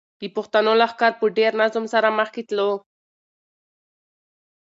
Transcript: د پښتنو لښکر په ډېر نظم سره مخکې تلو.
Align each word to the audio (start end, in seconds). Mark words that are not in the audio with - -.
د 0.19 0.23
پښتنو 0.35 0.71
لښکر 0.81 1.11
په 1.19 1.25
ډېر 1.37 1.51
نظم 1.61 1.85
سره 1.93 2.07
مخکې 2.19 2.41
تلو. 2.49 2.71